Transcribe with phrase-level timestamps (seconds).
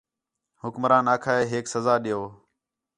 [0.63, 2.23] حکمران آکھا ہِے ہیک سزا ݙیؤ